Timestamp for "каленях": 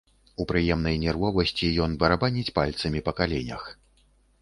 3.21-3.73